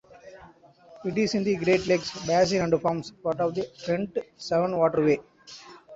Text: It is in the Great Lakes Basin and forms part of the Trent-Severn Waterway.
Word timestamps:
It 1.05 1.15
is 1.15 1.35
in 1.35 1.43
the 1.43 1.55
Great 1.57 1.85
Lakes 1.85 2.09
Basin 2.25 2.63
and 2.63 2.81
forms 2.81 3.11
part 3.11 3.39
of 3.39 3.53
the 3.53 3.67
Trent-Severn 3.85 4.75
Waterway. 4.75 5.19